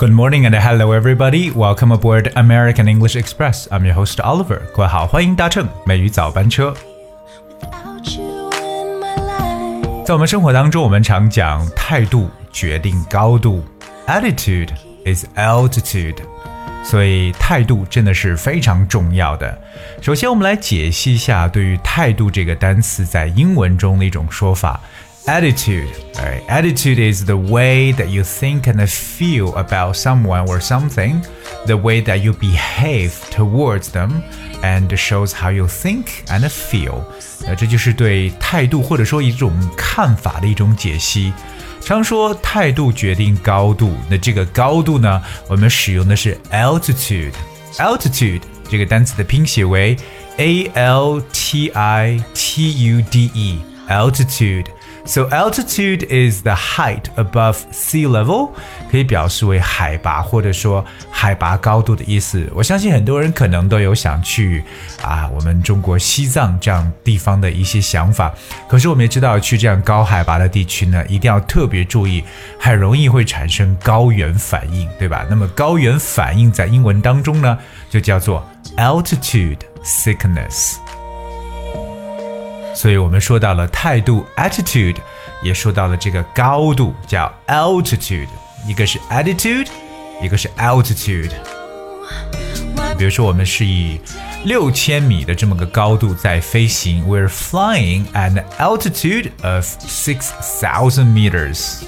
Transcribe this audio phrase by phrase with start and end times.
[0.00, 1.52] Good morning and hello everybody.
[1.52, 3.68] Welcome aboard American English Express.
[3.70, 4.60] I'm your host Oliver.
[4.74, 6.74] 各位好，欢迎搭乘美语早班车。
[10.04, 13.64] 在我们生活当中，我们常讲态度决定高度
[14.08, 14.70] ，attitude
[15.06, 16.16] is altitude。
[16.82, 19.56] 所以态度真的是非常重要的。
[20.02, 24.80] 首先，我们来解析一下对于态度这个单词在英文中的一种说法。
[25.27, 26.41] Attitude, right?
[26.47, 31.21] Attitude is the way that you think and feel about someone or something,
[31.67, 34.23] the way that you behave towards them,
[34.63, 37.03] and shows how you think and feel.
[37.45, 41.31] 那这就是对态度或者说一种看法的一种解析。
[41.79, 49.95] 常说态度决定高度，那这个高度呢，我们使用的是 altitude。altitude 这个单词的拼写为
[50.37, 54.65] a l t i t u d e altitude。
[55.06, 58.50] So altitude is the height above sea level，
[58.90, 62.50] 可以表示为海拔或者说海拔高度的意思。
[62.54, 64.64] 我相信很多人可能都有想去
[65.02, 68.32] 啊，我们中国西藏这样地方的一些想法。
[68.66, 72.24] 可是我们也知道，去这样高海拔的地区呢，一定要特别注意，
[72.58, 75.26] 很容易会产生高原反应，对吧？
[75.28, 77.58] 那么高原反应在英文当中呢，
[77.90, 78.42] 就叫做
[78.78, 80.76] altitude sickness。
[82.75, 84.97] 所以我们说到了态度 attitude，
[85.41, 88.27] 也说到了这个高度叫 altitude，
[88.67, 89.67] 一个是 attitude，
[90.21, 91.31] 一个是 altitude。
[92.97, 93.99] 比如说我们是以
[94.45, 100.29] 六千米的这么个高度在飞行，we're flying at an altitude of six
[100.61, 101.83] thousand meters。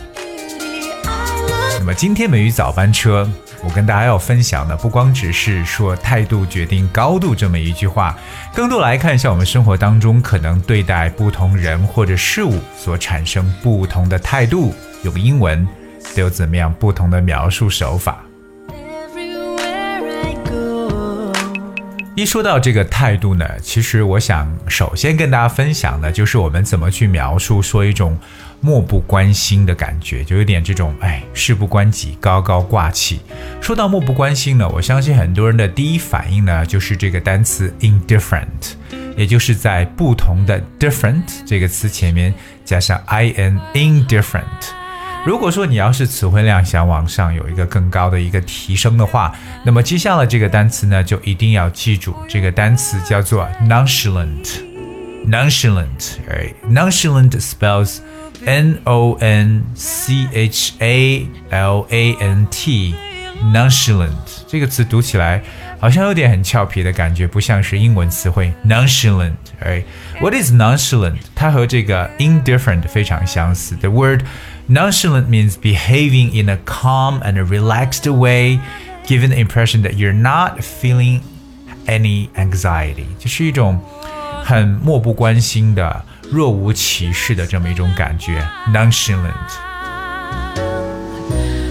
[1.87, 3.31] 那么今天美语早班车。
[3.63, 8.19] 我跟大家要分享的不光只是说态度决定高度这么一句话，
[8.53, 14.75] 更多来看一下我们生活当中可能对待不同人或者事物所产生不同的态度，
[15.05, 15.65] 用英文
[16.17, 18.26] 都有怎么样不同的描述手法。
[22.17, 28.19] 一说到这个态度呢，其实我想首先跟大家分享的就是我们怎么去描述说一种
[28.63, 33.21] 漠不关心的感觉，就有点这种哎事不关己、高高挂起。
[33.61, 38.73] 说到漠不关心呢，我相信很多人的第一反应呢就是这个单词 indifferent，
[39.15, 42.33] 也就是在不同的 different 这个词前面
[42.65, 44.86] 加上 i n indifferent。
[45.27, 54.61] 如果说你要是词汇量想往上有一个更高的一个提升的话，那么接下来这个单词呢，就一定要记住这个单词叫做 nonchalant。
[55.27, 57.99] nonchalant，哎，nonchalant spells
[58.45, 62.95] n o n c h a l a n t。
[63.53, 64.13] nonchalant
[64.47, 65.43] 这个词读起来
[65.79, 69.33] 好像有点很俏皮的感觉，不像是英文词汇 nonchalant。
[69.59, 69.83] 哎
[70.21, 71.19] ，What is nonchalant？
[71.35, 73.75] 它和这个 indifferent 非常相似。
[73.75, 74.23] The word
[74.70, 78.60] Nonchalant means behaving in a calm and a relaxed way,
[79.06, 81.22] giving the impression that you're not feeling
[81.88, 83.82] any anxiety，就是一种
[84.44, 88.48] 很漠不关心的、若无其事的这么一种感觉。
[88.72, 89.32] Nonchalant。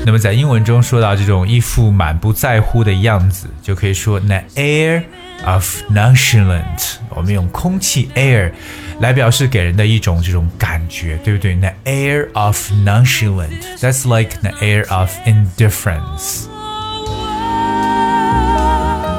[0.04, 5.03] 那么在英文中说到这种一副满不在乎的样子，就可以说 an air
[5.47, 6.97] of nonchalant。
[7.10, 8.53] 我们用空气 air。
[9.00, 11.56] 来表示给人的一种这种感觉，对不对？
[11.56, 13.78] The air of nonchalant.
[13.78, 16.44] That's like the air of indifference.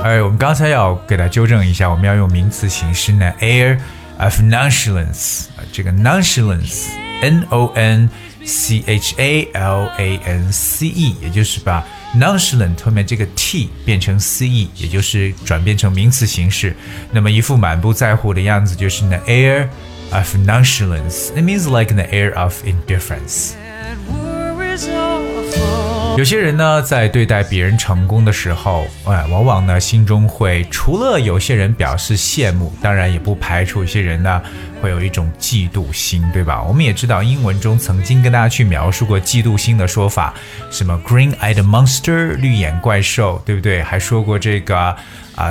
[0.04, 3.80] 哎，我们刚才要给它纠正一下，我们要用名词形式呢，air
[4.20, 5.46] of nonchalance。
[5.72, 8.08] 这个 nonchalance，n o n
[8.46, 11.84] c h a l a n c e，也就是把
[12.19, 16.75] Nonchalant 后面这个 t 变成 c e，也就是转变成名词形式。
[17.13, 19.69] 那么一副满不在乎的样子，就是 the air
[20.13, 21.31] of nonchalance。
[21.35, 23.55] It means like the air of indifference。
[26.17, 34.41] 有些人呢，在对待别人成功的时候，哎，往往呢心中会除了有些人表示羡慕，当然也不排除有些人呢
[34.81, 36.63] 会有一种嫉妒心，对吧？
[36.63, 40.33] 我们也知道英文中曾经跟大家去描述过嫉妒心的说法，
[40.71, 43.83] 什么 green-eyed monster 绿眼怪兽，对不对？
[43.83, 44.97] 还说过这个啊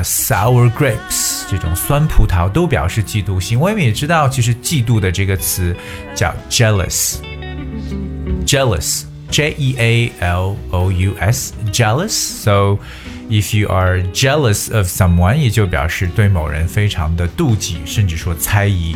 [0.01, 3.59] sour grapes 这种酸葡萄都表示嫉妒心。
[3.59, 5.77] 我们也知道，其实嫉妒的这个词
[6.15, 9.03] 叫 jealous，jealous。
[9.29, 12.11] J E A L O U S jealous.
[12.11, 12.79] So
[13.29, 18.95] if you are jealous of someone，也就表示对某人非常的妒忌，甚至说猜疑。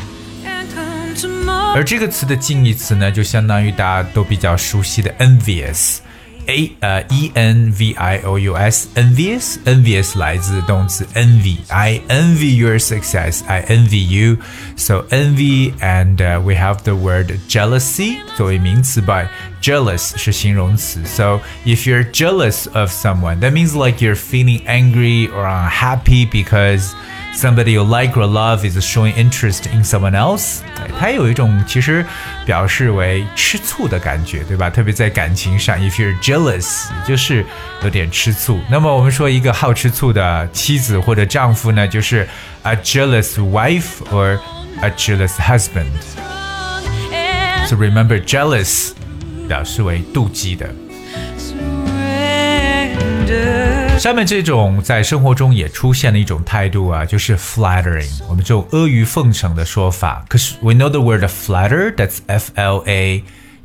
[1.76, 5.98] 而这个词的近义词呢，就相当于大家都比较熟悉的 envious。
[6.47, 12.79] a 呃 e n v i o u s envious envious 来自动词 envy I envy your
[12.79, 14.39] success I envy you
[14.77, 19.29] so envy and、uh, we have the word jealousy 作为名词 but
[19.63, 25.47] jealous 是形容词 so if you're jealous of someone that means like you're feeling angry or
[25.47, 26.95] unhappy because
[27.35, 30.59] somebody you like or love is showing interest in someone else，
[30.99, 32.05] 它有一种其实
[32.47, 34.71] 表示为吃醋的感觉，对吧？
[34.71, 37.45] 特别在感情上，if you're jealous，就是
[37.83, 38.61] 有点吃醋。
[38.71, 42.29] 那么我们说一个好吃醋的妻子或者丈夫呢，就是
[42.63, 44.39] a jealous wife or
[44.81, 48.93] a jealous husband。So remember jealous
[49.49, 50.73] 表示为妒忌的。
[54.00, 60.24] 下面这种在生活中也出现了一种态度啊，就是 flattering，我们这种阿谀奉承的说法。
[60.30, 63.22] 可是 we know the word flatter，that's F L A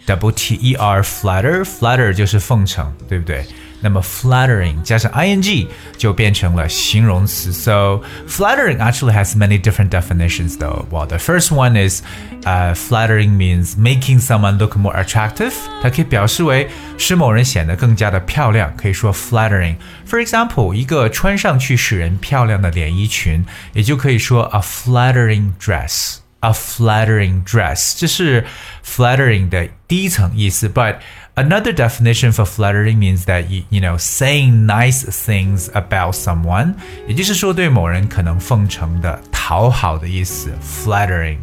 [0.06, 3.46] W T E R，flatter，flatter 就是奉承，对不对？
[3.83, 5.67] 那么 flattering 加上 ing
[5.97, 7.53] 就变成了形容词。
[7.53, 10.85] So flattering actually has many different definitions though.
[10.89, 12.01] Well, the first one is
[12.43, 15.53] uh, flattering means making someone look more attractive.
[15.81, 19.75] 它可以表示为使某人显得更加的漂亮，可以说 flattering.
[20.09, 28.45] For example，一个穿上去使人漂亮的连衣裙，也就可以说 a flattering dress。A flattering dress，这是
[28.85, 30.95] flattering 的第一层意思，but
[31.35, 36.73] Another definition for flattering means that you you know saying nice things about someone，
[37.07, 40.51] 也就是说对某人可能奉承的、讨好的意思。
[40.61, 41.37] Flattering，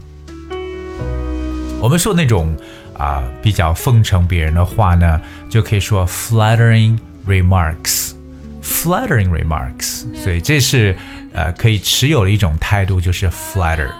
[1.80, 2.54] 我们说那种
[2.98, 10.96] 啊、呃、比较奉承别人的话呢，就可以说 flattering remarks。flattering remarks，所以这是
[11.32, 13.90] 呃可以持有的一种态度，就是 flatter。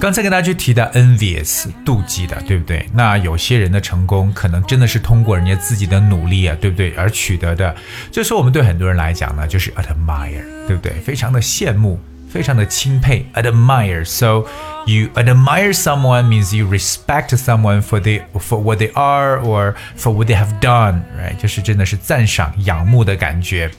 [0.00, 2.86] 刚才跟大家去提到 envious 妒忌的，对不对？
[2.92, 6.92] 那有些人的成功可能真的是通过人家自己的努力啊，对不对？
[6.94, 7.74] 而取得的。
[8.12, 10.92] 这时候我们对很多人来讲呢，就是 admire，对不对？
[11.00, 11.98] 非常的羡慕，
[12.28, 14.04] 非常的钦佩，admire。
[14.04, 14.44] So
[14.84, 20.12] you admire someone means you respect someone for the for what they are or for
[20.12, 21.36] what they have done，right？
[21.40, 23.70] 就是真的是赞赏、仰慕的感觉。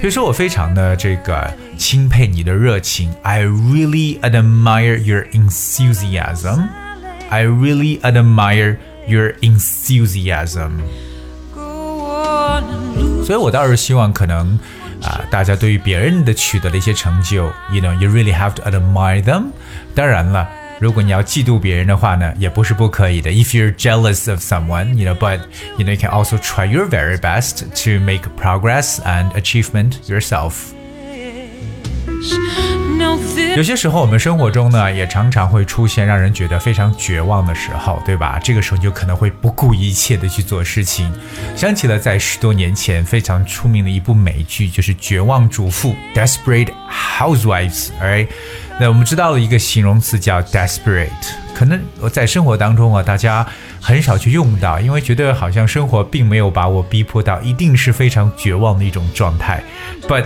[0.00, 6.68] 比如说，我非常的这个钦佩你的热情，I really admire your enthusiasm.
[7.30, 8.76] I really admire
[9.06, 10.72] your enthusiasm.
[13.24, 14.58] 所以我倒是希望可能
[15.02, 19.46] 啊、呃，大家对于别人的取得的一些成就，you know, you really have to admire them.
[19.94, 20.46] 当然了。
[20.80, 23.30] 如果你要嫉妒别人的话呢，也不是不可以的。
[23.30, 25.40] If you're jealous of someone, you know, but
[25.78, 30.72] you know, you can also try your very best to make progress and achievement yourself.
[33.55, 38.39] 有些时候，我们生活中呢，也常常会出现让人觉得非常绝望的时候，对吧？
[38.43, 41.11] 这个时候你就可能会不顾一切的去做事情。
[41.55, 46.71] 想起了在十多年前非常出名的一部美剧，就是《绝望主妇》（Desperate
[47.17, 47.89] Housewives）。
[48.01, 48.27] 哎，
[48.79, 51.09] 那我们知道了一个形容词叫 desperate，
[51.53, 51.81] 可能
[52.11, 53.45] 在生活当中啊，大家
[53.81, 59.63] 很少去用到，因为觉得好像生活并没有把我逼迫到一定是非常绝望的一种状态。
[60.07, 60.25] But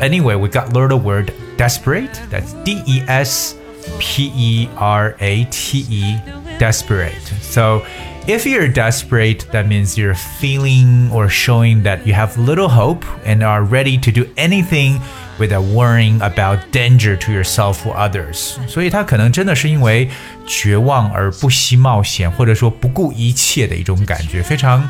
[0.00, 2.19] anyway, we got learned the word desperate.
[2.29, 3.55] That's D E S
[3.99, 6.15] P E R A T E,
[6.59, 7.21] desperate.
[7.41, 7.81] So
[8.27, 13.43] if you're desperate, that means you're feeling or showing that you have little hope and
[13.43, 14.99] are ready to do anything
[15.39, 18.57] without worrying about danger to yourself or others。
[18.67, 20.09] 所以他可能真的是因为
[20.45, 24.87] 绝望而不惜冒险，或者说不顾一切的一种感觉，非常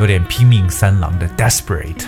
[0.00, 2.06] 有点拼命三郎的 desperate。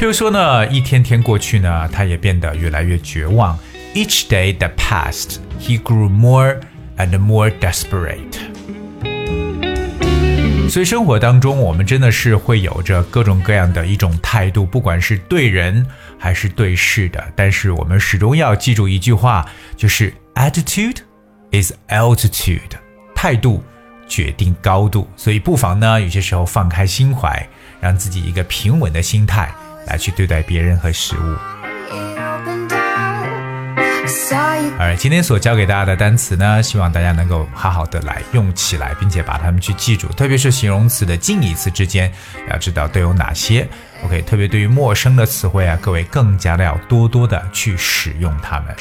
[0.00, 3.58] 譬如说呢，一天天过去呢，他也变得越来越绝望。
[3.92, 6.58] Each day that passed, he grew more
[6.96, 8.38] and more desperate.
[10.70, 15.86] 所以生活当中，我们真的是会有着各种各样的一种态度，不管是对人
[16.18, 17.22] 还是对事的。
[17.36, 20.96] 但是我们始终要记住一句话，就是 attitude
[21.52, 22.70] is altitude，
[23.14, 23.62] 态度
[24.08, 25.06] 决定高度。
[25.14, 27.46] 所以不妨呢，有些时候放开心怀，
[27.82, 29.52] 让自己一个平稳的心态。
[29.90, 31.36] 来去对待别人和食物。
[34.78, 40.08] 而今天所教给大家的单词呢，希望大家能够好好的来用起来，并且把它们去记住。
[40.08, 42.10] 特别是形容词的近义词之间，
[42.50, 43.68] 要知道都有哪些。
[44.04, 48.74] OK，特别对于陌生的词汇啊，各位更加的要多多的去使用它们。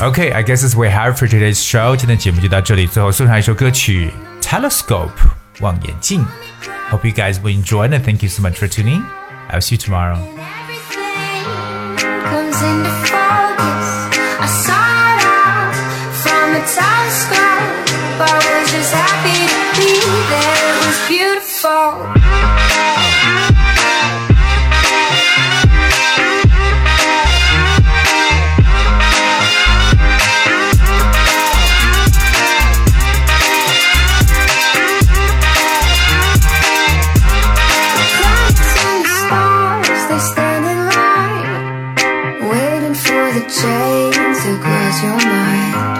[0.00, 1.96] Okay, I guess it's we have for today's show。
[1.96, 4.12] 今天节目就到这里，最后送上一首歌曲
[4.44, 5.08] 《Telescope》
[5.60, 6.24] 望远镜。
[6.90, 9.00] Hope you guys will enjoy it and thank you so much for tuning.
[9.48, 10.18] I will see you tomorrow.
[43.90, 45.99] lines across your mind.